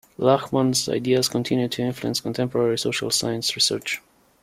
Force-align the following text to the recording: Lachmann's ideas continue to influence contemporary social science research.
Lachmann's 0.17 0.89
ideas 0.89 1.29
continue 1.29 1.67
to 1.67 1.83
influence 1.83 2.21
contemporary 2.21 2.75
social 2.75 3.11
science 3.11 3.55
research. 3.55 4.01